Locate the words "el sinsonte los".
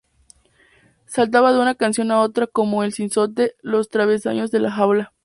2.83-3.89